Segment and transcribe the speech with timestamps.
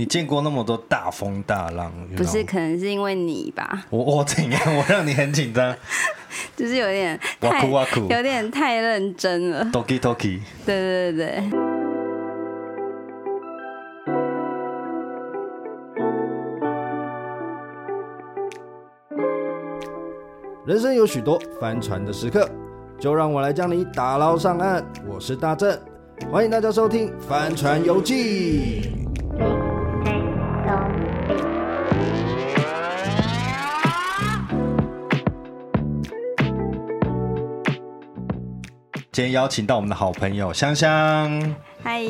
[0.00, 2.44] 你见过那么多大风大浪，不是？
[2.44, 3.84] 可能是因为你吧？
[3.90, 4.60] 我我怎样？
[4.78, 5.74] 我让你很紧张？
[6.54, 9.64] 就是有点太有点太认真了。
[9.72, 10.38] Toki Toki。
[10.64, 11.50] 对对对对。
[20.64, 22.48] 人生有许多帆船的时刻，
[23.00, 24.84] 就让我来将你打捞上岸。
[25.08, 25.76] 我是大正，
[26.30, 28.82] 欢迎大家收听《帆船游记》。
[39.18, 42.04] 今天邀请到我们的好朋友香香，嗨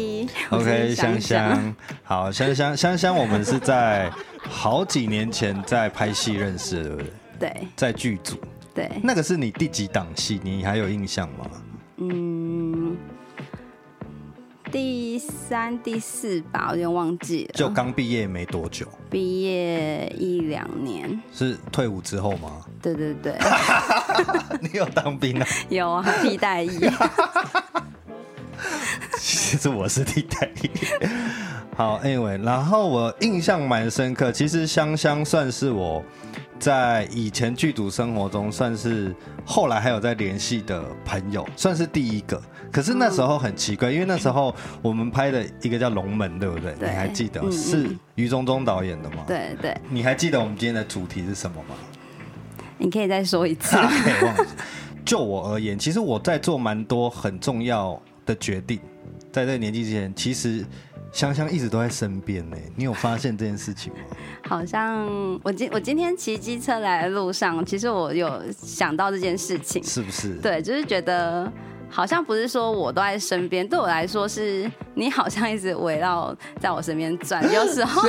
[0.51, 4.13] ，OK，香香，好，香香，香香，我们是在
[4.47, 7.03] 好几年前在拍戏认识的，对不
[7.39, 7.49] 对？
[7.49, 8.37] 对，在剧组，
[8.75, 10.39] 对，那个是你第几档戏？
[10.45, 11.47] 你还有印象吗？
[11.97, 12.95] 嗯，
[14.71, 17.53] 第三、第四吧，我有点忘记了。
[17.55, 22.67] 就刚毕业没多久，毕业一两年，是退伍之后吗？
[22.83, 23.33] 对对对，
[24.61, 25.47] 你有当兵啊？
[25.69, 26.79] 有啊，替代役。
[29.19, 30.71] 其实我是替代役。
[31.77, 34.33] 好，Anyway，然后我印象蛮深刻。
[34.33, 36.03] 其实香香算是我
[36.59, 42.41] 在以前剧组生活中，算是后来还有在联系的朋友，算是第一个。
[42.73, 46.75] 可是那时候很奇怪，因为那时候我们拍的一个叫《龙门》，对不对？
[46.75, 47.51] 对，你还记得？
[47.51, 49.25] 是于中中导演的吗？
[49.27, 49.77] 对对。
[49.89, 51.77] 你还记得我们今天的主题是什么吗？
[52.79, 53.77] 你可以再说一次。
[55.05, 58.79] 就我而言，其实我在做蛮多很重要的决定，
[59.33, 60.65] 在这个年纪之前，其实
[61.13, 62.57] 香香一直都在身边呢。
[62.77, 63.99] 你有发现这件事情吗？
[64.49, 65.07] 好像
[65.43, 70.35] 我今我今天骑机车来的路上，其实我有想到这件事情，是不是？
[70.37, 71.51] 对，就是觉得。
[71.91, 78.03] 好像不是说我都在身边，对我来说是你好像一直围绕在我身边转，有时候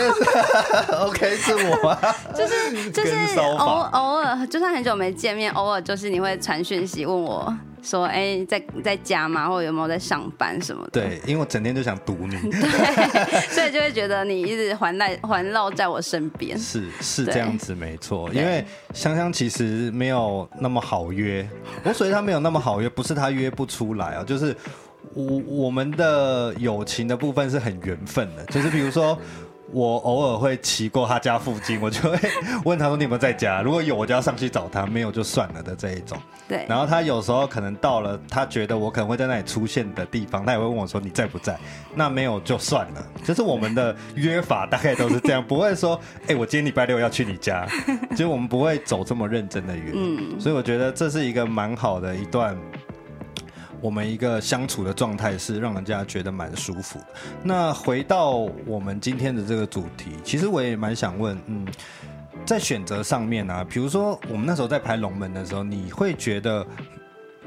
[1.08, 1.98] OK 是我，
[2.36, 7.54] 就是就是偶偶尔，就算很久没见面，偶尔就是你会传讯息问我。
[7.82, 9.48] 说哎、欸，在在家吗？
[9.50, 11.02] 或者有没有在上班什么的？
[11.02, 16.58] 对，因为我整天就想堵你， 对，所以就会觉得你一直环绕环绕在我身边。
[16.58, 18.30] 是是这样子，没错。
[18.34, 21.48] 因为香香其实没有那么好约，
[21.84, 24.56] 我所以他没有那么好约，不是他约不出来啊，就是
[25.14, 29.18] 我我们的友情的部分是很缘分的，就是比如说。
[29.72, 32.18] 我偶尔会骑过他家附近，我就会
[32.66, 33.62] 问他说：“你有没有在家？
[33.62, 36.66] 如果有，我就要上去找他；没有，就算了的这一种。”对。
[36.68, 41.58] 然后他有时候可能到了他觉得我可能会在那里出现的地方，他也会问我说：“你在不在？”
[41.94, 43.06] 那没有就算了。
[43.24, 47.68] 就是我们的约法大概都是这样，不会说：“哎、欸，我今天礼拜六要去你家。
[48.16, 49.92] ”就我们不会走这么认真的约。
[49.94, 50.40] 嗯。
[50.40, 52.58] 所以我觉得这是一个蛮好的一段。
[53.82, 57.00] 我们一个相处的状态是让人家觉得蛮舒服。
[57.44, 58.32] 那回到
[58.66, 61.66] 我们今天的这个主题，其实我也蛮想问，嗯，
[62.46, 66.66] 在选择上面呢、啊，比如说我们那时候在拍《龙门》的时候，你会觉得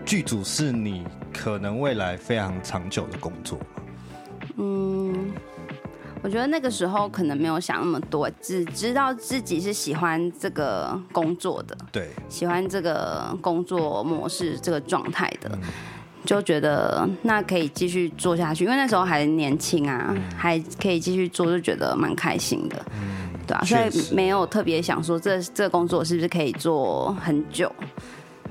[0.04, 3.82] 剧组是你可能未来非常长久的工作吗？
[4.56, 5.32] 嗯，
[6.22, 15.50] 我觉得那个时候可能没有想那么多，只知道自己是喜欢这个工作的，对，喜欢这个工作模式、这个状态的。
[15.54, 15.60] 嗯
[16.25, 27.72] 就觉得那可以继续做下去，因为那时候还年轻啊，嗯、还可以继续做，就觉得蛮开心的，嗯，对啊，所以没有特别想说这这工作是不是可以做很久，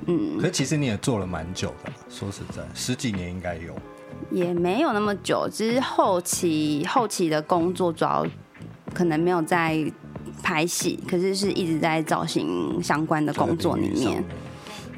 [0.05, 0.37] 嗯。
[0.37, 3.73] 可是其实你也做了蛮久的，说实在，十几年应该有。
[4.29, 8.25] 也没有那么久，只是后期后期的工作主要
[8.93, 9.83] 可能没有在
[10.43, 14.23] 拍戏，可是是一直在造型相关的工作里面。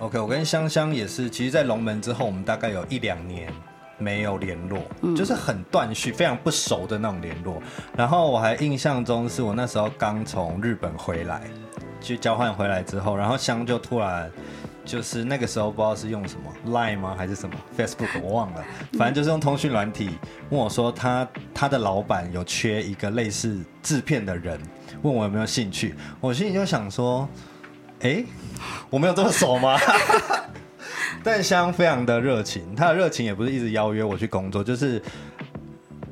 [0.03, 3.49] OK，我跟香香也是，其实，在龙门之后，我们大概有一两年
[3.97, 7.63] 没有联络，嗯，就是很断续、非常不熟的那种联络。
[7.95, 11.43] 然后我还印象中，是我那时候刚从日本回来，
[12.01, 14.29] 去交换回来之后，然后香就突然
[14.83, 18.65] 就是那个时候不知道是用什么 Line 吗，还是什么 Facebook，我忘了，
[18.99, 20.09] 反正就是用通讯软体
[20.49, 24.59] 问我说他他的老板有缺一个类似制片的人，
[25.01, 25.95] 问我有没有兴趣。
[26.19, 27.25] 我心里就想说，
[28.03, 28.23] 哎。
[28.89, 29.77] 我没有这么熟吗？
[31.23, 35.01] 但香非常的热情，他的热情也不是一直邀约我去工作，就是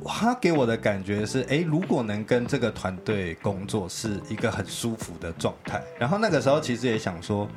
[0.04, 5.80] 他给我的感觉是，哎，如果能跟这个团队工作，是一个很舒服的状态。
[6.00, 7.48] 然后那个时候其实也想说，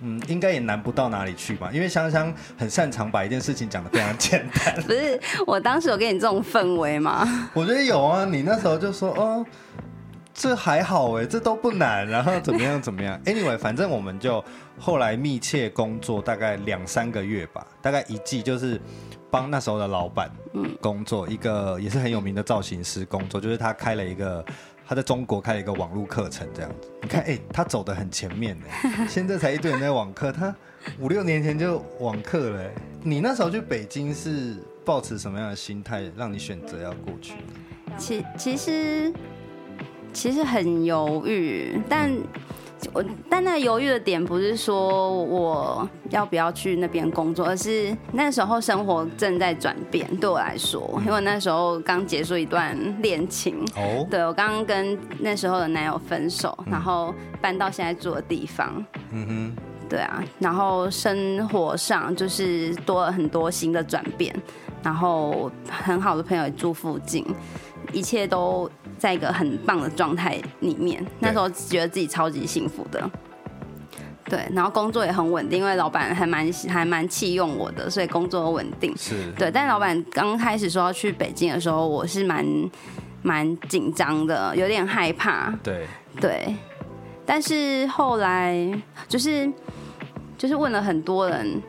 [0.00, 4.74] 嗯，应该也难不到哪里去吧，因为香香很擅长把一件事情讲得非常简单。
[4.82, 7.48] 不是，我当时有给你这种氛围吗？
[7.54, 9.46] 我觉得有啊，你那时候就说，哦。
[10.34, 13.20] 这还好哎，这都不难，然后怎么样怎么样？
[13.24, 14.42] Anyway，反正我们就
[14.78, 18.80] 后来密切工作大概两三个月吧，大概一季就是
[19.30, 20.30] 帮那时候的老板
[20.80, 24.44] 工作，一个也是很有名的造型师工作，就是他开了一个
[24.86, 26.88] 他在中国开了一个网络课程这样子。
[27.02, 28.66] 你看，哎，他走得很前面呢，
[29.08, 30.54] 现在才一堆人在网课，他
[30.98, 32.70] 五六年前就网课了。
[33.02, 37.34] 你那时候去北京是抱持什么样的心态，让你选择要过去？
[37.98, 39.12] 其其实。
[40.12, 42.12] 其实很犹豫，但
[42.92, 50.04] 我但那个犹豫的点不是说我要不要去那边工作，而是那时候生活正在转变。
[50.16, 59.56] 对我来说，因为那时候刚结束一段恋情，哦，对我刚刚跟那时候的男友分手，然后搬到现在住的地方，嗯哼，
[59.88, 64.34] 对啊，然后生活上就是多了很多新的转变，
[64.82, 67.24] 然后很好的朋友也住附近。
[67.92, 68.70] 一切都
[69.02, 73.10] 在一个很棒的状态里面，那时候觉得自己超级幸福的，
[74.26, 79.50] 对，然后工作也很稳定，因为老板还蛮还蛮器用我的，所以工作稳定，是对。
[79.50, 82.46] 但老板刚开始说要去北京的时候，我是蛮
[83.22, 85.84] 蛮紧张的，有点害怕，对
[86.20, 86.54] 对。
[87.26, 88.56] 但是后来
[89.08, 89.50] 就是
[90.38, 91.60] 就是问了很多人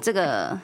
[0.00, 0.56] 这个。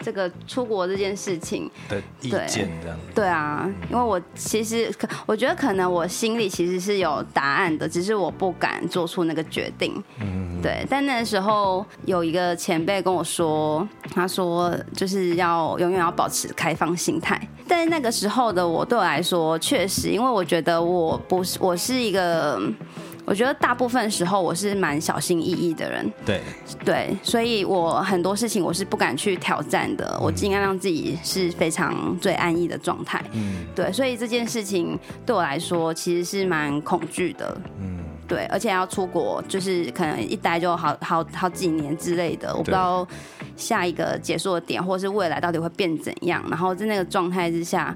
[0.00, 10.02] 这个出国这件事情的意见这样对，对啊，因为我其实可我觉得可能我心里其实是有答案的，只是我不敢做出那个决定。
[10.20, 10.86] 嗯，对。
[10.88, 17.40] 但那时候有一个前辈跟我说，他说就是要永远要保持开放心态。
[17.66, 22.60] 但是那个时候的我对我来说，确实，因为我觉得我不是我是一个。
[23.28, 26.40] 我觉得大部分时候我是蛮小心翼翼的人，对。
[26.82, 43.06] 对，所以我很多事情我是不敢去挑战的，嗯、我尽量让自己是非常最安逸的状态，嗯，对，所以这件事情对我来说其实是蛮恐惧的，嗯，对，而且要出国就是可能一待就好好好几年之类的，我不知道
[43.56, 47.94] 下一个结束的点或是未来到底会变怎样，然后在那个状态之下。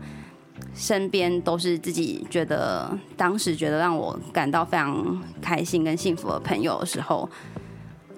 [0.74, 7.28] 身边都是自己觉得当时觉得让我感到非常开心跟幸福的朋友的时候，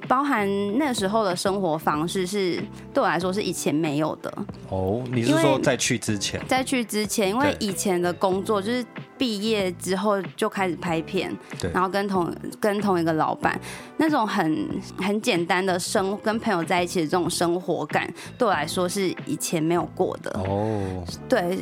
[0.06, 0.48] 包含
[0.78, 2.62] 那时候的生活方式是
[2.92, 4.32] 对我来说是以前没有的。
[4.68, 6.40] 哦，你是说在去之前？
[6.46, 8.84] 在去之前，因为以前的工作就是
[9.16, 13.58] 毕业之后就开始拍片，对，然后跟同跟同一个老板，
[13.96, 14.68] 那种很
[14.98, 20.30] 很简单的生跟朋友在一起的这种生活感，对我来说是以前没有过的。
[20.46, 21.58] 哦，对。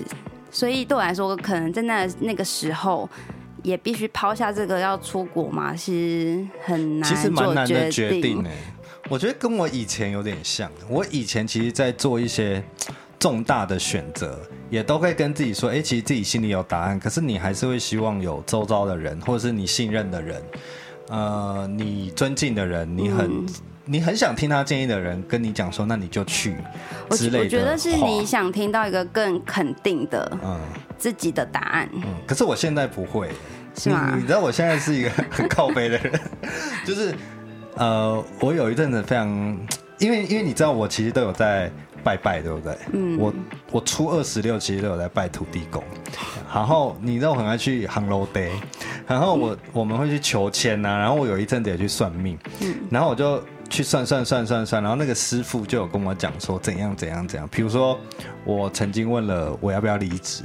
[0.52, 3.08] 所以对我来说，可能在那那个时候，
[3.62, 8.44] 也必须抛下这个要出国嘛，是很难，其实蛮难的决定。
[9.08, 12.62] 我觉得跟我以前有点像，我以前其实，在做一些
[13.18, 14.38] 重大的选择，
[14.68, 20.42] 也都会跟自己说，哎，其实自己心里有答案，可是你还是会希望有周遭的人，或者是你信任的人，
[21.08, 23.46] 呃，你尊敬的人，你很。
[23.92, 26.56] 嗯你很想听他建议的人跟你讲说，那你就去
[27.10, 27.44] 之类的。
[27.44, 30.58] 我觉得是你想听到一个更肯定的，嗯，
[30.96, 31.86] 自己的答案。
[31.92, 33.28] 嗯，可是我现在不会，
[33.76, 34.14] 是吗？
[34.16, 36.20] 你知道我现在是一个很靠背的人，
[36.86, 37.14] 就是
[37.74, 39.28] 呃，我有一阵子非常，
[39.98, 41.70] 因为因为你知道我其实都有在
[42.02, 42.74] 拜拜，对不对？
[42.92, 43.34] 嗯，我
[43.72, 45.84] 我初二十六其实都有在拜土地公，
[46.50, 48.52] 然后你知道我很爱去杭楼 day，
[49.06, 53.42] 然后我、嗯、我们会去求签呐、啊，然后我有一阵子也去算命，嗯，然后我就。
[53.72, 57.48] 去算算算算算，然后那个师傅就有跟我讲说怎样怎样怎样。
[57.50, 57.98] 比如说，
[58.44, 60.44] 我曾经问了我要不要离职，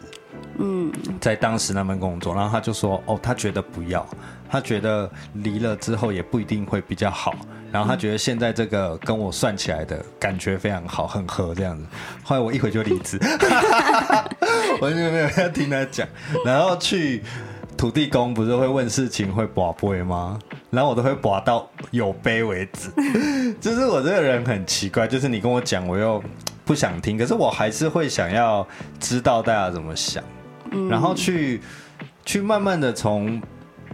[0.57, 0.89] 嗯，
[1.19, 4.07] 在当时那份工作，然后他就说哦，他觉得不要，
[4.49, 7.35] 他觉得离了之后也不一定会比较好。
[7.69, 11.83] 然后他觉得现在这个跟我算起来的感觉非常好，很合这样子。
[12.23, 13.19] 后来我一回就离职，
[14.79, 16.07] 完全没有要听他讲。
[16.45, 17.21] 然后去
[17.77, 20.39] 土地公不是会问事情会卜杯吗？
[20.71, 22.89] 然后我都会卜到有杯为止，
[23.61, 26.21] 就是我这个人很奇怪，就是你跟我讲，我又
[26.65, 28.67] 不想听，可是我还是会想要
[28.99, 30.23] 知道大家怎么想，
[30.89, 31.61] 然后去
[32.25, 33.41] 去慢慢的从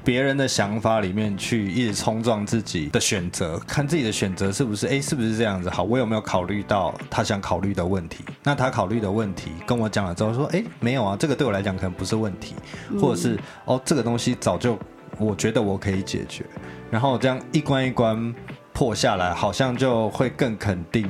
[0.04, 8.24] 别人的想法里面去一直冲撞自己的选择，看自己的选择是不是哎，是不是这样子好，我有没有考虑到他想考虑的问题？
[8.44, 12.56] 那他考虑的问题跟我讲了之后说，哎，没有啊，这个对我来讲可能不是问题，
[13.00, 14.78] 或者是哦，这个东西早就。
[15.20, 16.44] 我觉得我可以解决，
[16.90, 18.34] 然后这样一关一关
[18.74, 21.08] 破下来，好像就会更肯定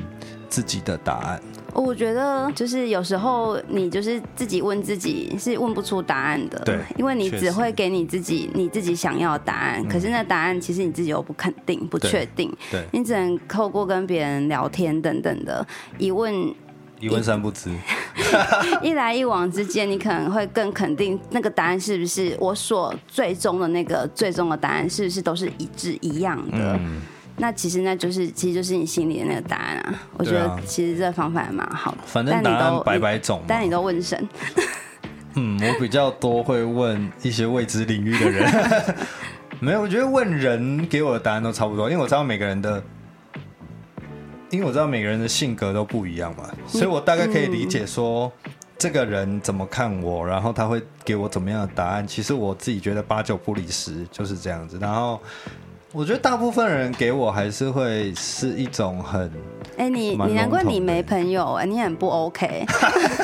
[0.50, 1.42] 自己的答案。
[1.74, 15.66] 我觉得就是有时候你就是自己问自己是问不出答案的，对，因为你只会给你自己你自己想要的答案，可是那答案其实你自己又不肯定、不确定，对，你只能透过跟别人聊天等等的，
[15.98, 16.54] 一问
[17.00, 17.70] 一问三不知，
[18.82, 26.78] 一来一往之间，你可能会更肯定那个答案是不是我所最终的那个最终的答案是不是都是一致一样的。
[26.80, 27.02] 嗯
[27.38, 30.04] 那其实那就是，其实就是你心里的那个答案啊。
[30.18, 31.98] 我觉得其实这个方法还蛮好的。
[32.06, 34.30] 反正答案百百种，但你都问神。
[35.34, 38.96] 嗯，我比较多会问一些未知领域的人。
[39.60, 42.84] 没有，我觉得问人给我的答案都差不多，因为我知道每个人的，
[44.52, 48.32] 因为我知道每个人的性格都不一样嘛，所以我大概可以理解说
[48.78, 52.06] 这个人怎么看我，然后他会给我怎么样的答案。
[52.06, 55.20] 其实我自己觉得八九不离十就是这样子，然后。
[55.96, 59.32] 我觉得大部分人给我还是会是一种很，
[59.78, 62.66] 哎，你你难怪你没朋友哎，你很不 OK。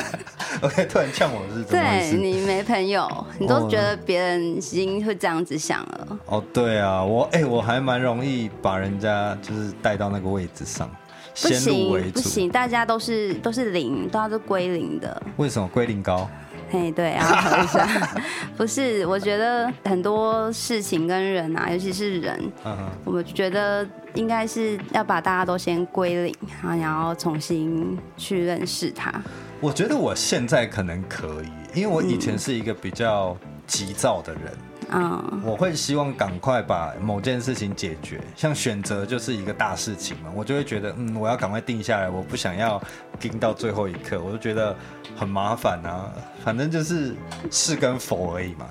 [0.62, 3.08] OK，突然呛我是怎么对你没朋友，
[3.40, 6.18] 你都觉得别人已经会这样子想了。
[6.26, 10.88] 哦，对啊，我哎，我还蛮容易把人家就是带到那个位置上，
[11.42, 12.12] 不行。
[12.12, 15.20] 不行，大家都是都是零，大家都归零的。
[15.38, 16.30] 为什么归零高？
[16.70, 17.86] 嘿，对然后一下，
[18.56, 22.88] 不是，我觉得很多事情跟人啊，尤其是人，uh huh.
[23.04, 29.12] 我觉得应该是要把大家都先归零，然后重新去认识他。
[29.60, 33.36] 我觉得我现在可能可以，因为我以前是一个比较
[33.66, 34.42] 急躁的人。
[34.44, 42.82] 嗯嗯，我会希望赶快把某件事情解决，像选择就是一个大事情嘛，我就会觉得，嗯，我要赶快定下来，我不想要
[43.20, 44.74] 盯到最后一刻，我就觉得
[45.16, 46.12] 很麻烦啊。
[46.44, 47.14] 反正就是
[47.50, 48.66] 是跟否而已嘛。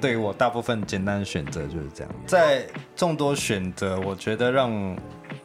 [0.00, 2.66] 对于我大部分简单的选择就是这样，在
[2.96, 4.96] 众多选择，我觉得让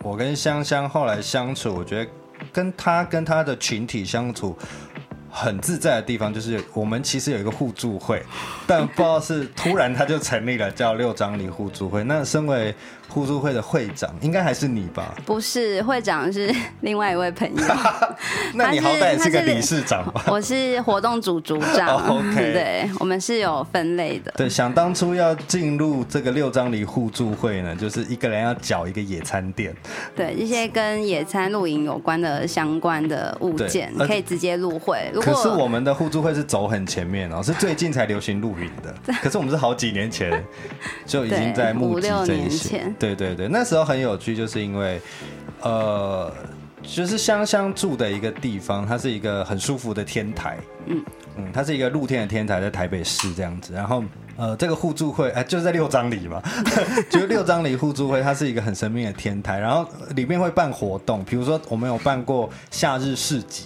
[0.02, 2.12] 我跟香香后来相处，我觉得
[2.52, 4.58] 跟他跟他的群体相处。
[5.39, 8.24] 很自在的地方就是我们其实有一个互助会，
[8.65, 12.03] 但不知道是突然他就成立了叫六张犁互助会。
[12.06, 12.74] 那身为
[13.10, 15.16] 互助会的会长，应该还是你吧？
[15.26, 17.64] 不是，会长是 另外一位朋友。
[18.54, 20.24] 那你好歹也是个理事长吧？
[20.28, 21.88] 我是活动组组长。
[22.08, 24.32] Oh, OK，对，我们是有分类的。
[24.38, 29.76] 对，想当初要进入这个六张犁互助会呢，就是一个人要缴一个野餐垫。
[30.16, 35.12] 对，一些跟野餐露营有关的相关的物件，可以直接入会。
[35.22, 38.94] 可是我们的互助会是走很前面哦，是最近才流行露营的。
[39.06, 40.44] 对可是我们是好几年前
[41.06, 42.94] 就已经在募集这一些。
[42.98, 45.01] 对对对，那时候很有趣，就是因为，
[45.62, 46.32] 呃，
[46.82, 51.04] 就是香香住的一个地方，它是一个很舒服的天台，嗯
[51.38, 53.74] 嗯，它是一个露天的天台，在台北市这样子。
[53.74, 54.04] 然后，
[54.36, 56.42] 呃，这个互助会，哎、呃，就是在六张里嘛，
[57.10, 63.66] 就是六张里互助会，它是一个很神秘的天台，然后里面会办活动，比如说我们有办过夏日市集。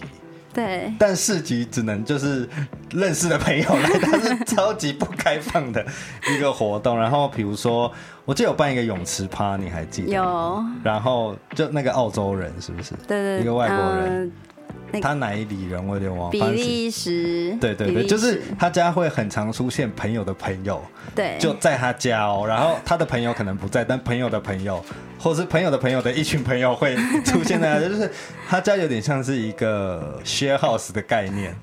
[0.53, 2.48] 对，但市集只能就是
[2.91, 5.86] 认识的朋友来，它是 超级不开放的
[6.29, 6.98] 一个活动。
[6.98, 7.91] 然后比如说，
[8.25, 10.13] 我记得有办一个泳池趴，你还记得？
[10.13, 10.63] 有。
[10.84, 12.93] 然后就那个澳洲人是不是？
[13.08, 14.25] 对对，一个外国人。
[14.27, 14.31] 呃
[15.01, 16.31] 他哪一里人我有点忘了。
[16.31, 17.55] 比利时。
[17.62, 20.84] 对对对，就是他家会很常出现朋友的朋友，
[21.15, 22.43] 对，就在他家哦。
[22.46, 24.84] 然后他的朋友可能不在，但朋友的朋友，
[25.21, 28.09] 或是朋友的朋友的一群朋友会出现在，就是
[28.49, 31.55] 他家有点像是一个 share house 的概念。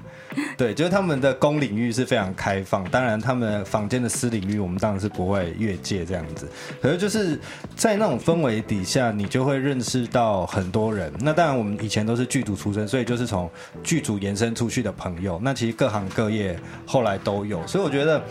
[0.57, 6.47] 对，就是他们的公领域是非常开放，当然他们房间的私领域，我们当然是不会越界这样子。
[6.81, 7.41] 可是就是
[7.75, 11.13] 在那种氛围底下，你就会认识到很多人。
[11.19, 13.51] 那当然我们以前都是剧组出身，所以就是从
[13.83, 15.41] 剧组延伸出去的朋友。
[15.43, 18.23] 那其实各行各业后来都有，所以我觉得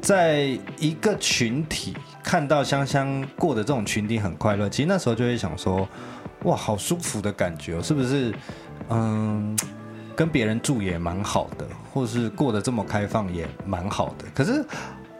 [0.00, 5.88] 在一个群体看到香香过的这种群体很快乐，其实那时候就会想说，
[6.44, 8.34] 哇，好舒服的感觉，哦是不是？
[8.88, 9.56] 嗯。
[10.16, 14.26] 跟别人住也蛮好的，或是过得这么开放也蛮好的。
[14.34, 14.62] 可是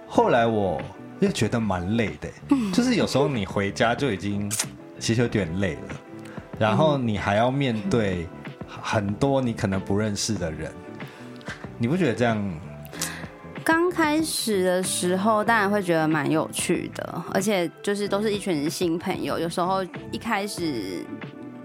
[0.07, 0.79] 后来我
[1.21, 2.29] 又觉得蛮累的，
[2.71, 4.53] 就是有时候你回家就已经
[4.99, 5.81] 其实有点累了，
[6.59, 8.29] 然后你还要面对
[8.69, 10.71] 很多你可能不认识的人，
[11.79, 12.61] 你不觉得这样？
[14.11, 21.05] 刚开始的时候当然会觉得蛮有趣的，而且就是都是一群新朋友，有时候一开始。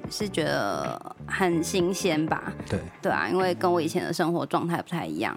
[0.07, 2.53] 是觉得很新鲜吧？
[2.69, 5.35] 对对啊，因为跟我以前的生活状态不太一样，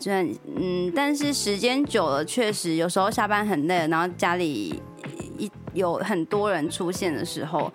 [0.00, 4.82] 就嗯，但是时间久了，确实有时候下班很累，然后家里
[5.36, 7.70] 一有很多人出现的时候，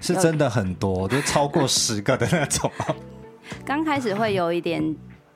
[0.00, 2.68] 是真的很多，就超过十个的那种。
[3.64, 4.82] 刚开始会有一点。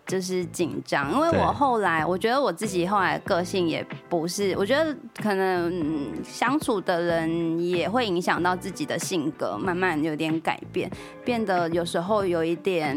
[0.06, 10.90] 就是紧张，因为我后来我觉得我自己后来个性也不是，我觉得可能相处的人也会影响到自己的性格，慢慢有点改变，
[11.24, 12.96] 变得有时候有一点，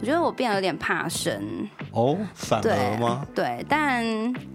[0.00, 1.68] 我觉得我变得有点怕生。
[1.90, 3.26] 哦，反而吗？
[3.34, 4.04] 对，对，但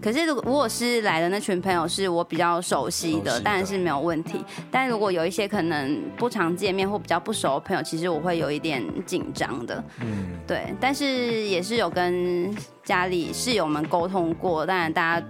[0.02, 4.44] 可是如果如果是来的那群朋友是我比较熟悉的，当然是没有问题。
[4.70, 9.84] 但如果有一些可能不常见面或比较不熟的朋友，其实我会有一点紧张的。
[10.00, 11.06] 嗯，对，但是
[11.48, 15.28] 也是有跟家里室友们沟通过，当然大家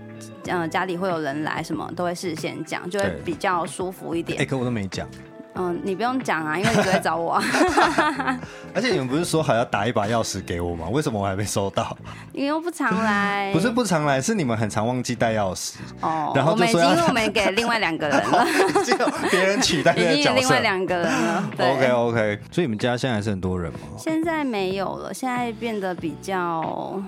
[0.48, 4.40] 嗯、呃、家里会有人来，什么都会事先讲，就会比较舒服一点。
[4.40, 5.08] 哎，可我都没讲。
[5.54, 7.44] 嗯，你不用讲啊，因为你只会找我啊。
[8.74, 10.88] 而且你们不是说好要打一把钥匙给我吗？
[10.90, 11.96] 为什么我还没收到？
[12.32, 13.52] 你又不常来。
[13.52, 15.74] 不是不常来，是你们很常忘记带钥匙。
[16.00, 16.32] 哦。
[16.34, 18.46] 然后就说因为我们给另外两个人了，
[18.86, 18.96] 就
[19.30, 20.20] 别人取代那个角色。
[20.20, 21.44] 已经另外两个人了。
[21.60, 23.80] OK OK，所以你们家现在还是很多人吗？
[23.98, 27.02] 现在没有了，现在变得比较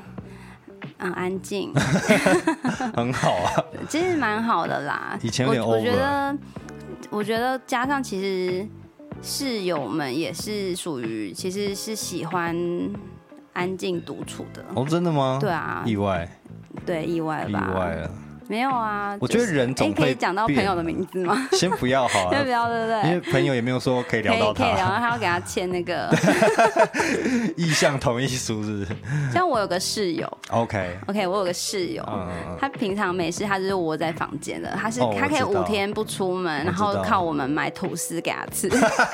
[0.97, 1.73] 嗯安静。
[2.93, 3.63] 很好啊。
[3.87, 5.17] 其实蛮好的啦。
[5.21, 5.47] 以前。
[5.47, 6.35] 我觉得。
[7.09, 8.67] 我觉得加上其实
[9.21, 12.55] 室友们也是属于其实是喜欢
[13.53, 15.37] 安静独处的哦，真的吗？
[15.39, 16.27] 对啊，意外，
[16.85, 18.11] 对意外吧，意外了。
[18.47, 21.47] 没有啊，我觉得人总可以讲到朋友的名字吗？
[21.53, 23.09] 先不要好了，先不要，对不对？
[23.09, 26.09] 因为朋友也没有说可以聊到他，可以聊，他要给他签那个
[27.55, 28.87] 意向同意书，是不是？
[29.33, 32.03] 像我有个室友，OK OK，我有个室友，
[32.59, 38.69] 他平常没事，他就是窝在房间的，他是他可以五天不出门，然后靠我们买吐司给他吃，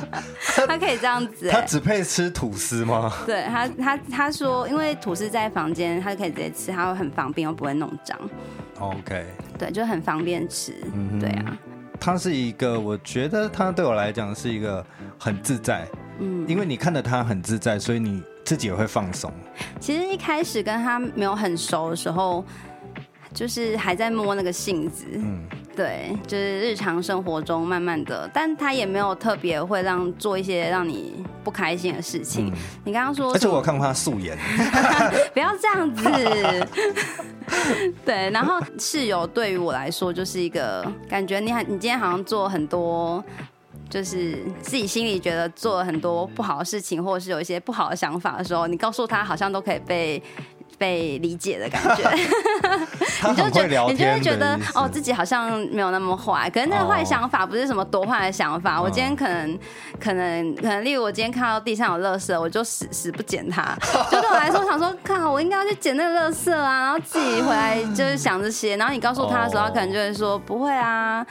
[0.67, 1.49] 他可以这样子。
[1.49, 3.13] 他只配吃吐司吗？
[3.25, 8.17] 对他，他他说，因为吐司在房间，他就可以直接吃，他会很方便，又不会弄脏。
[8.79, 9.25] OK，
[9.57, 10.73] 对，就很方便吃。
[10.93, 11.57] 嗯哼，对啊，
[11.99, 14.85] 他是一个，我觉得他对我来讲是一个
[15.17, 15.87] 很自在。
[16.19, 19.31] 嗯，因为你看着他很自在，所以你自己也会放松。
[19.79, 22.43] 其实一开始跟他没有很熟的时候，
[23.33, 25.05] 就是还在摸那个性子。
[25.13, 25.43] 嗯。
[25.75, 32.49] 对，就是日常生活中慢慢的，但他也没有特别会让做一些让你不开心的事情。
[32.49, 34.37] 嗯、你刚刚说，而且我有看过他素颜，
[35.33, 36.03] 不要这样子。
[38.05, 43.23] 对，然后室友对于我来说就是一个感觉，你很，你今天好像做很多，
[43.89, 50.21] 就是自己心里觉得做了很多不好的事情，或者是有一些不好的想法的时候，你告诉他，好像都可以被。
[50.79, 52.09] 被理解的感觉，
[53.29, 56.49] 你就觉得你就会觉得哦，自己好像没有那么坏。
[56.49, 58.81] 可是那个坏想法不是什么多坏的想法。
[58.81, 59.59] 我今天可能
[59.99, 63.77] 可能可能，例如我今天看到地上有垃圾，我就死死不捡它。
[64.09, 68.77] 就对我来说，想说，看我应该要去捡那个垃圾啊，然后自己回来就是想这些。
[68.77, 71.25] 然后你告诉他的时候，他可能就会说不会啊。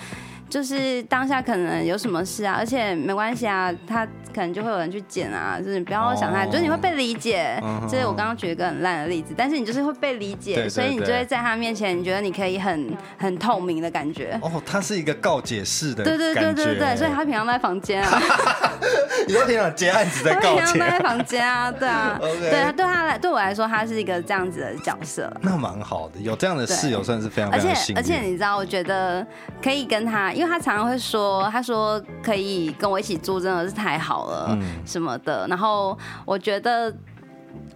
[0.49, 7.61] 就是当下可能有什么事啊，而且没关系啊，他可能就会有人去捡啊，就是你不要想太多，就是你会被理解。
[7.88, 14.38] 这是我刚刚举一个很烂的例子，但是你就是会被理解，所以你就会在他面前，你觉得你可以很很透明的感觉。
[14.42, 18.20] 哦，他是一个告解式的，对对对对对，所以他平常在房间啊。
[19.27, 20.72] 你说平常接案子在告解？
[20.72, 25.31] 平常在房间啊，对啊，对啊，对他来对我来说，他是一个这样子的角色。
[25.42, 27.99] 那蛮好的，有这样的室友算是非常非常幸运。
[27.99, 29.27] 而且而且你知道，我觉得
[29.62, 31.48] 可以跟他，因为他常常会说。
[31.51, 35.46] 他说可以跟我一起住，真的是太好了，什么的。
[35.48, 36.94] 然后我觉得，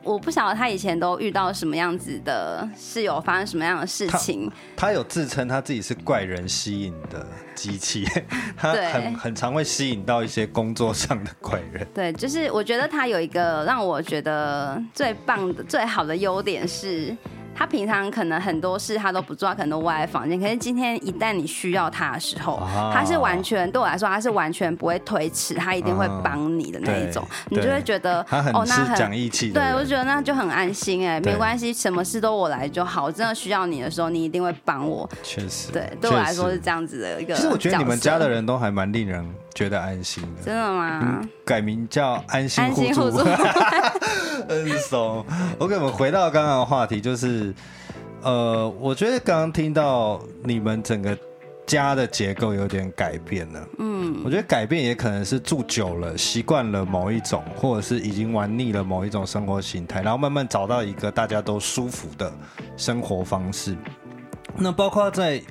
[0.02, 4.50] 我不晓得他以前都遇到什么样子的室友，发生什么样的事情。
[4.76, 8.04] 他，他有自称他自己是怪人吸引的机器，
[8.56, 11.86] 他很很常会吸引到一些工作上的怪人。
[11.94, 17.16] 对，就是我觉得他有一个让我觉得最棒的、最好的优点是。
[17.54, 20.40] 他平常可能很多事他都不做，他可能都窝在房间。
[20.40, 27.22] 可是今天一旦你需要他的时候，啊、他是完全对我来说，他是完全不会推迟，他一定会帮你的那一种。
[27.24, 29.52] 啊、你就会觉得他很哦，那很讲义气。
[29.52, 33.04] 对，我觉得那就很安心哎，没关系，什么事都我来就好。
[33.04, 35.08] 我真的需要你的时候，你一定会帮我。
[35.22, 37.36] 确实，对，对我来说是这样子的一个。
[37.42, 40.42] 其实我觉得你们家的人都还蛮令人觉得安心的。
[40.44, 41.00] 真的吗？
[41.02, 43.18] 嗯、改名叫安心互助。
[44.48, 45.24] 很怂。
[45.58, 47.52] OK，我们回到刚刚的话题，就是。
[48.24, 51.18] 呃，我觉得刚刚听到你们整个
[51.66, 53.68] 家的结构有点改变了。
[53.80, 62.32] 嗯，我觉得改变也可能是住久了，习惯了某一种，或者是已经玩腻了某一种生活形态，然后慢慢找到一个大家都舒服的
[62.76, 63.76] 生活方式。
[64.56, 65.42] 那包括在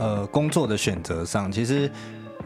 [0.00, 1.88] 呃工作的选择上，其实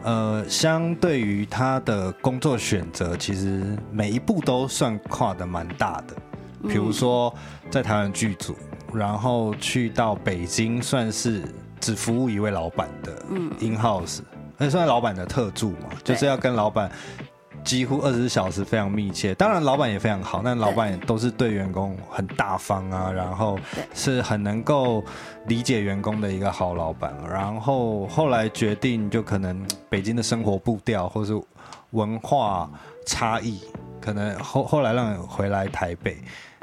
[0.03, 6.15] 呃相对于他的工作选择，其实每一步都算跨的蛮大的。
[6.67, 7.33] 比如说
[7.71, 8.55] 在台湾剧组。
[8.93, 11.43] 然后去到北京，算是
[11.81, 13.11] 只服务一位老板的
[13.59, 14.19] in house，
[14.57, 16.89] 那、嗯、算老板的特助嘛，就是要跟老板
[17.65, 19.33] 几乎二十四小时非常密切。
[19.35, 23.59] 当然，老板也非常好，但老板也都是对员工很大方啊，然后
[23.93, 25.03] 是很能够
[25.47, 27.13] 理解员工的一个好老板。
[27.29, 31.33] 然后后来决定，就可能北京的生活步调或是
[31.89, 32.69] 文化
[33.05, 33.59] 差异，
[33.99, 36.17] 可能后后来让回来台北。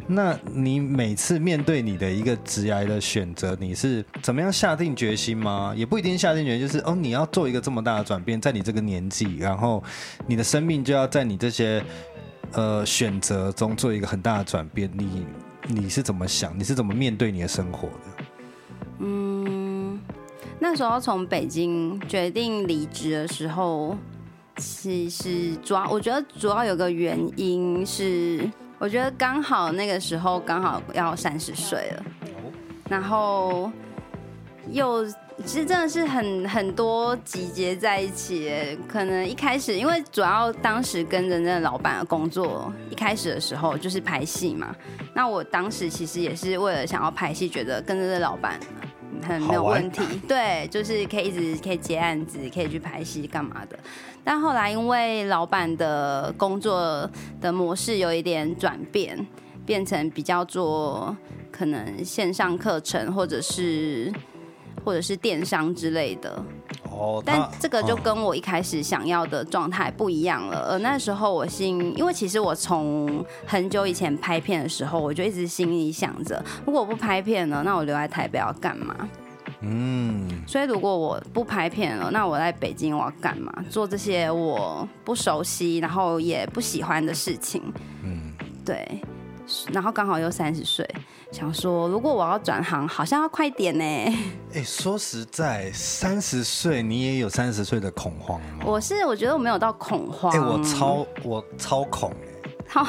[0.09, 5.73] 那你每次面对你的一个职涯的选择，你是怎么样下定决心吗？
[5.77, 9.83] 也不一定下定决心，就是哦，你要做一个这么大的转变，在你这个年纪，然后
[10.27, 11.83] 你的生命就要在你这些
[12.53, 14.91] 呃选择中做一个很大的转变。
[14.93, 15.25] 你
[15.69, 16.59] 你是怎么想？
[16.59, 18.25] 你是怎么面对你的生活的？
[18.99, 19.99] 嗯，
[20.59, 23.97] 那时候从北京决定离职的时候，
[24.57, 28.51] 其实主要我觉得主要有个原因是。
[28.83, 32.05] 我觉得刚好那个时候刚好要三十岁了，
[32.88, 33.71] 然后
[34.73, 35.07] 又
[35.45, 38.77] 其实真的是很很多集结在一起。
[38.88, 44.75] 可能一开始因为主要当时跟着那个老板的工作，一开始的时候就是拍戏嘛。
[45.14, 48.59] 那我当时其实也是为了想要拍戏，觉得跟着这老板
[49.22, 53.78] 很没有问题， 对，就是可以一直可以接案子，可以去拍戏干嘛的。
[54.24, 57.08] 但后来因为老板的工作
[57.40, 59.26] 的模式有一点转变，
[59.66, 61.16] 变成比较做
[61.50, 64.12] 可能线上课程或者是
[64.85, 66.42] 或者是电商之类的。
[66.90, 70.68] 哦，但这个就跟我一开始想要的状态不一样了。
[70.71, 78.95] 而那时候我心，因为其实我从很久以前拍片的时候，我就一直心里想着，如果我不拍片了，那我留在台北要干嘛？
[79.64, 83.53] 嗯，所以如果我不拍片了，那我在北京我要干嘛？
[83.71, 87.62] 做这些我不熟悉，然后也不喜欢的事情。
[88.03, 88.33] 嗯，
[88.64, 89.01] 对。
[89.72, 90.88] 然后刚好又三十岁，
[91.31, 93.85] 想说如果我要转行，好像要快点呢。
[94.55, 98.64] 哎，说实在，三十岁你也有三十岁的恐慌吗？
[98.64, 100.33] 我是我觉得我没有到恐慌。
[100.33, 102.12] 哎，我超我超恐。
[102.68, 102.87] 好，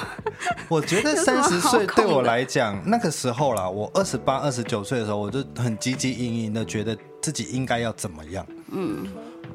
[0.69, 8.45] 我觉得 三十岁对我来讲，那个时候啦，我二十八、二十九岁的时候，我就很汲汲营营的，觉得自己应该要怎么样。
[8.71, 9.05] 嗯，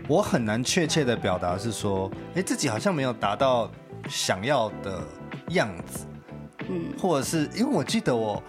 [0.06, 3.70] 我很难确切的表达是说，哎，自己好像没有达到
[4.08, 5.02] 想要的
[5.50, 6.04] 样子。
[6.68, 8.42] 嗯，或者是因为我记得我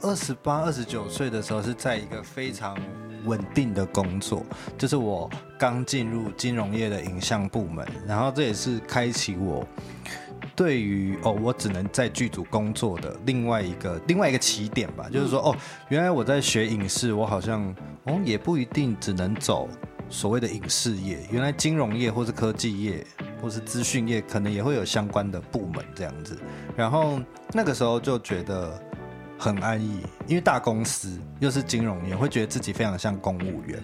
[0.00, 2.76] 二十八、二十九岁的时候是在一个非常
[3.24, 4.44] 稳定的工作，
[4.76, 9.66] 就是我刚进入金融业的影像部门，然后这也是开启我。
[10.56, 15.56] 对于哦，我只能在剧组工作的另外一个另外一个起点吧，就是说哦，
[15.88, 19.68] 原来我在学影视，我好像哦也不一定只能走
[20.08, 23.04] 所谓的影视业，原来金融业或是科技业
[23.44, 26.38] 或是资讯业可能也会有相关的部门这样子。
[26.74, 27.20] 然后
[27.52, 28.82] 那个时候就觉得
[29.38, 33.82] 很安逸，因为大公司又是金融业，会觉得自己非常像公务员。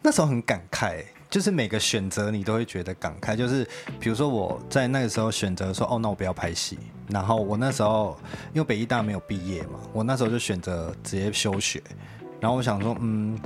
[0.00, 1.04] 那时候很感慨。
[1.32, 3.66] 就是每个选择你都会觉得感慨，就是
[3.98, 6.78] 比如说我在那个时候选择说，哦，那我不要拍戏。
[7.08, 8.14] 然后我那时候
[8.52, 11.82] 因为北艺大没有毕业嘛，我那时候就选择直接休学。
[12.38, 13.40] 然后我想说，嗯，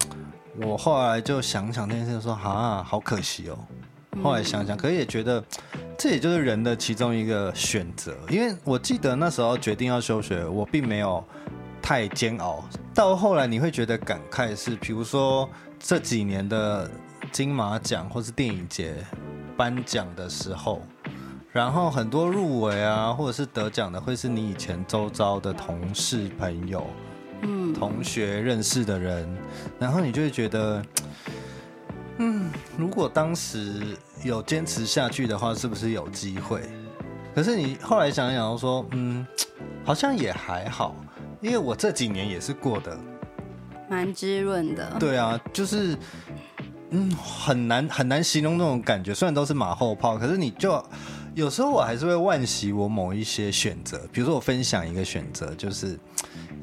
[0.61, 3.59] 我后来就想想那件事，说啊，好可惜哦。
[4.22, 5.42] 后来想想，可是也觉得
[5.98, 8.14] 这也就是人的其中一个选择。
[8.29, 11.24] 因为我记得那时候决定要休学，我并没有
[11.81, 12.64] 太煎熬。
[12.94, 15.48] 到后来你会觉得感慨是，比如说
[15.79, 16.90] 这几年的。
[17.33, 18.94] 金马奖或是电影节
[19.57, 20.81] 颁奖的时候，
[21.52, 26.87] 然后很多入围啊，或者是得奖的，会是你以前周遭的同事、朋友、
[27.42, 29.29] 嗯，同学认识的人，
[29.79, 30.81] 然后你就会觉得，
[31.29, 31.35] 嗯，
[32.76, 36.62] 如果当时有坚持下去的话，是不是有机会？
[37.34, 39.26] 可是你后来想一想，说，嗯，
[39.84, 40.94] 好像也还好，
[41.40, 42.98] 因为我这几年也是过得
[43.88, 44.96] 蛮滋润的。
[44.98, 45.96] 对啊，就是。
[46.90, 49.12] 嗯，很难很难形容那种感觉。
[49.12, 50.80] 虽然都是马后炮，可是你就
[51.34, 54.00] 有时候我还是会惋惜我某一些选择。
[54.12, 55.98] 比如说，我分享一个选择，就是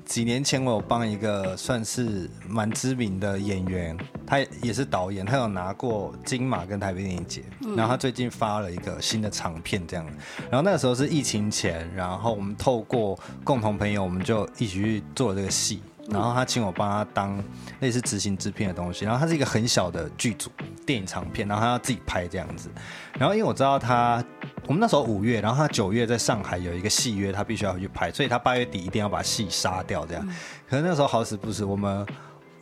[0.05, 7.43] 几年前我有帮一个算是蛮知名的演员，他也是导演，他有拿过金马跟台北电影节，
[7.75, 10.05] 然后他最近发了一个新的长片这样。
[10.49, 15.81] 然后那个时候是疫情前，然后我们透过共同朋友，我们就一起去做这个戏。
[16.09, 17.41] 然后他请我帮他当
[17.79, 20.51] 类似执行制片的东西，然后他是一个很小的剧组
[20.85, 22.69] 电影长片，然后他要自己拍这样子。
[23.17, 24.21] 然后因为我知道他，
[24.67, 30.27] 我们那时候五月，然后他九月在上海有一个戏约，他必须要去拍，所以他八月底一定要把戏杀掉这样。
[30.69, 32.05] 可是那时候好死不死，我们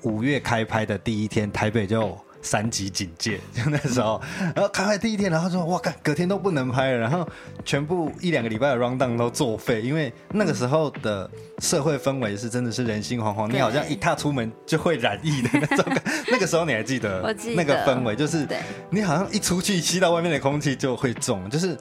[0.02, 2.18] 五月开拍的第一天，台北就。
[2.42, 4.22] 三级警戒，就那时候，
[4.56, 7.28] 然后开拍第一天，然后说哇，干，隔天都不能拍了，然后
[7.64, 16.02] 全部一两个礼拜的 round down 都作废，因为那个时候的社会氛围是真的是人心惶惶，你好像一踏出门就会染疫的那种感。
[16.32, 17.22] 那个时候你还记得
[17.56, 18.48] 那个氛围，就是
[18.90, 21.78] 你好像一出去吸到外面的空气就会中，就是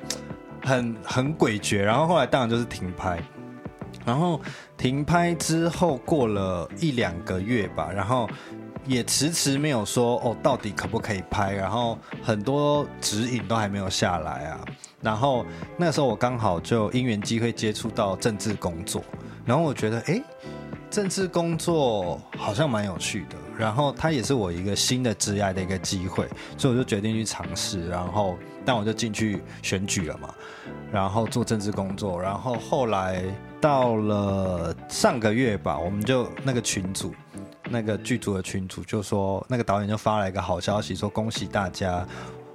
[0.63, 1.79] 很很诡谲。
[1.79, 3.19] 然后后来当然就是停拍，
[4.05, 4.41] 然后
[4.77, 8.29] 停拍之后过了一两个月吧，然后。
[8.91, 11.53] 也迟迟没有说哦，到底可不可以拍？
[11.53, 14.65] 然后很多指引都还没有下来啊。
[15.01, 19.01] 然后那时候我刚好就因缘机会接触到政治工作，
[19.45, 20.21] 然后我觉得，哎、
[20.91, 27.87] 政治工作好像蛮有趣的，然后它也是我一个新的职业的一个机会，所以我就决定去尝试。
[27.89, 30.35] 然后，但我就进去选举了嘛，
[30.91, 32.21] 然后做政治工作。
[32.21, 33.23] 然后后来
[33.61, 37.15] 到了上个月吧，我们就那个群组，
[37.71, 42.07] 那个剧组的群主就说，那个导演就发了一个好消息，说恭喜大家，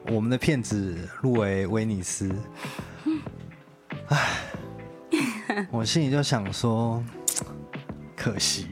[0.07, 2.29] 我们的片子入围威尼斯。
[4.09, 4.19] 唉。
[5.71, 7.01] 我心里就想说，
[8.15, 8.67] 可惜，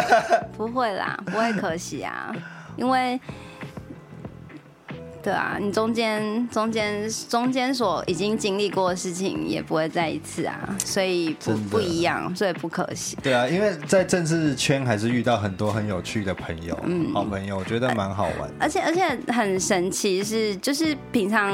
[0.56, 2.34] 不会啦，不会可惜啊，
[2.76, 3.20] 因为，
[5.22, 13.16] 对啊，你中间中间中间所已经经历过的事情也不会再一次啊，所以不不一样，所以不可惜。
[13.22, 18.50] 对啊，因为在政治圈还是遇到很多很有趣的朋友，嗯，好朋友，我觉得蛮好玩。
[18.58, 21.52] 而且而且很神奇是，就是平常。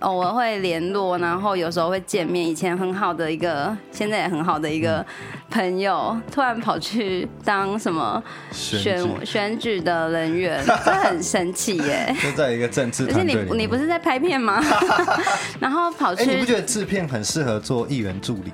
[0.00, 2.46] 偶尔会联络，然后有时候会见面。
[2.46, 5.04] 以前很好的一个，现在也很好的一个
[5.50, 12.14] 朋友，突然跑去当什么选选举的人员， 这很神奇耶！
[12.22, 13.06] 就在一个政治。
[13.06, 14.62] 而且你你不是在拍片吗？
[15.58, 18.52] 然后跑去，你不觉得制片很适合做艺人助理？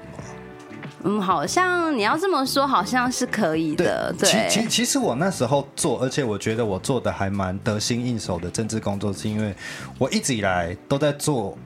[1.06, 4.12] 嗯，好像你要这么说，好像是可以的。
[4.18, 9.54] 对，对其其其实我那时候做，而且我觉得我做的还蛮得心应手的政治工作，是因为
[9.98, 11.56] 我一直以来都在做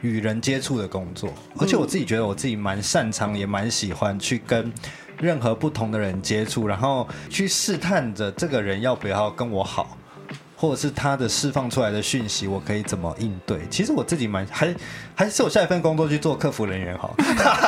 [0.00, 4.72] 与人接触的工作，而且我自己觉得我自己蛮擅长，也蛮喜欢去跟
[5.18, 9.94] 任何不同的人接触，然后去试探着这个人要不要跟我好。
[10.60, 13.58] 或者是他的释放出来的讯息，我可以怎么应对？
[13.70, 14.74] 其实我自己蛮还
[15.14, 17.16] 还是我下一份工作去做客服人员好。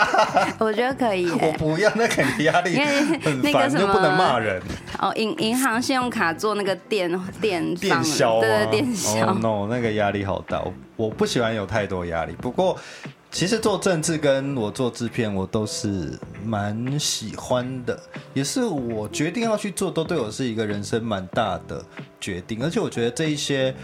[0.60, 1.30] 我觉得可以。
[1.30, 2.78] 我不要，那肯定压力
[3.22, 4.60] 很烦，就不能骂人。
[4.98, 9.26] 哦，银银行信用卡做那个电电电销，对对电销。
[9.26, 10.62] Oh no，那个压力好大，
[10.96, 12.34] 我不喜欢有太多压力。
[12.42, 12.78] 不过。
[13.32, 16.12] 其实做政治跟我做制片，我都是
[16.44, 17.98] 蛮喜欢的，
[18.34, 21.82] 也是我决定要去做，都对我是一个人生蛮大的
[22.20, 22.62] 决定。
[22.62, 23.74] 而且我觉得这一些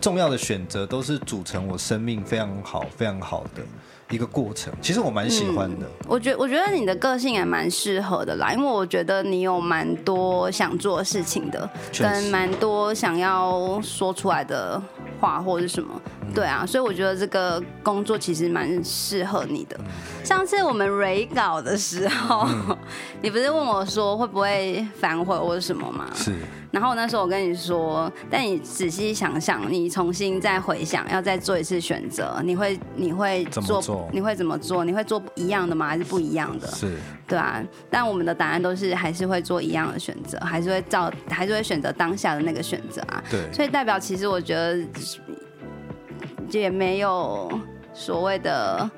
[0.00, 3.62] 重要的选择，都是组成我生命非常好、非常好的
[4.10, 4.74] 一个过程。
[4.82, 5.86] 其实我蛮喜欢的。
[5.86, 14.82] 嗯、我觉我觉得你的个性也蛮适合的啦，因为我觉得你有蛮多想做的事情的，跟蛮多想要说出来的
[15.20, 16.00] 话或者什么。
[16.34, 19.78] 对啊，所以我觉得这个工作其实蛮适合你的。
[20.24, 22.76] 上次我们 re 稿的时候，嗯、
[23.22, 26.06] 你不是问我说会不会反悔或者什么吗？
[26.14, 26.34] 是。
[26.70, 34.08] 然后那时候我跟你说，但你仔细想想，你重新再回想，要再做一次选择，你会你会做，怎么做？
[34.12, 34.84] 你会怎么做？
[34.84, 35.86] 你会做一样的吗？
[35.86, 36.66] 还是不一样的？
[36.68, 36.96] 是。
[37.26, 43.22] 对啊，但我们的答案都是还是会做一样的选择，还是会照，还是会选择当下的那个选择啊。
[43.30, 43.52] 对。
[43.52, 44.78] 所以代表其实我觉得。
[46.52, 47.50] 也没有
[47.92, 48.90] 所谓的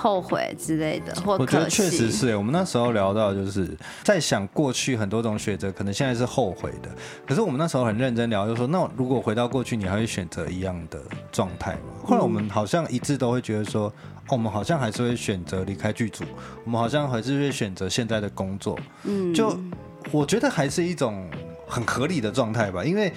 [0.00, 1.36] 后悔之类的，或。
[1.36, 6.88] 我觉得确实是，我们那时候聊到，就是在想过去很多种选择，可能现在是后悔的。
[7.26, 10.98] 可是我们那时候很认真聊，就说那如果回到过去，你还会选择一样的
[11.30, 11.80] 状态吗？
[12.02, 13.92] 后来我们好像一致都会觉得说，
[14.30, 16.24] 我们好像还是会选择离开剧组，
[16.64, 18.78] 我们好像还是会选择现在的工作。
[19.04, 19.54] 嗯，就
[20.10, 21.28] 我觉得还是一种
[21.68, 23.12] 很合理的状态吧，因为。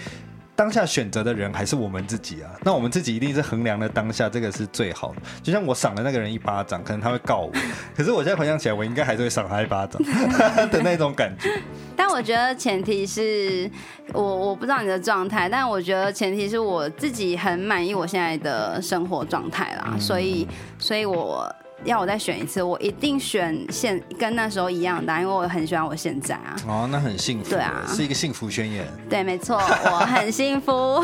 [0.56, 5.22] 当下选择的人还是我们自己啊，那我们自己一定是衡量了当下这个是最好的。
[5.42, 7.52] 就像我赏了那个人一巴掌，可能他会告我，
[7.96, 10.02] 可是我现在回想起来，我应该还是会赏他一巴掌
[10.70, 11.50] 的那种感觉。
[11.96, 13.70] 但我觉得前提是
[14.14, 21.54] 我我不知道你的状态，但我觉得前提是我自己很满意我现在的生活状态啦，嗯、所以所以我。
[21.86, 26.56] 要我再选一次，我一定选现跟那时候一样的，因为我很喜欢我现在啊。
[26.68, 27.50] 哦，那很幸福。
[27.50, 28.86] 对啊，是一个幸福宣言。
[29.10, 30.72] 对，没错，我很幸福。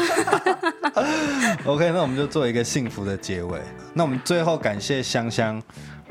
[1.65, 3.60] OK，那我们就做一个幸福的结尾。
[3.94, 5.62] 那我们最后感谢香香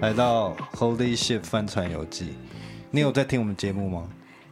[0.00, 2.34] 来到 Holy Ship 帆船游记。
[2.90, 4.08] 你有在听我们节目吗？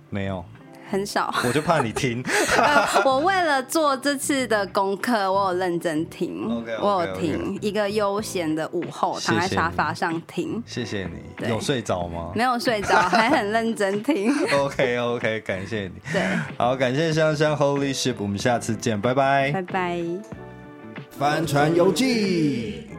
[0.09, 0.45] 没有。
[0.90, 2.22] 很少， 我就怕你听。
[2.57, 6.49] 呃、我为了做这次的功课，我有认真听。
[6.49, 6.85] Okay, okay, okay.
[6.85, 10.62] 我有听一个悠闲的午后，躺在沙发上听。
[10.66, 11.49] 谢谢你。
[11.49, 12.33] 有睡着吗？
[12.35, 14.33] 没有睡着，还很认真听。
[14.59, 15.92] OK OK，感谢你。
[16.12, 16.22] 对，
[16.57, 19.51] 好，感谢香香 Holy Ship，我们下次见，拜拜。
[19.53, 20.03] 拜拜。
[21.18, 22.96] 帆船游记。